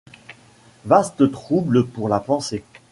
[0.85, 2.63] Vaste trouble pour la pensée.